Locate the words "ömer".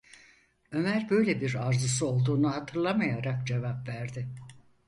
0.71-1.09